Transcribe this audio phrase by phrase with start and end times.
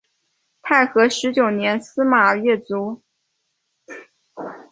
[0.63, 3.03] 太和十九年司马跃卒。